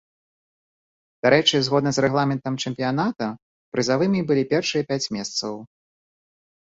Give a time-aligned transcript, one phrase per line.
[1.25, 3.27] Дарэчы, згодна з рэгламентам чэмпіяната
[3.75, 5.53] прызавымі былі першыя пяць месцаў.